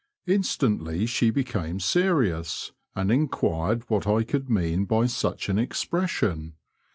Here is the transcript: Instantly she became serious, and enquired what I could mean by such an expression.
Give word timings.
Instantly 0.25 1.05
she 1.05 1.29
became 1.29 1.79
serious, 1.79 2.71
and 2.95 3.11
enquired 3.11 3.87
what 3.87 4.07
I 4.07 4.23
could 4.23 4.49
mean 4.49 4.85
by 4.85 5.05
such 5.05 5.47
an 5.47 5.59
expression. 5.59 6.53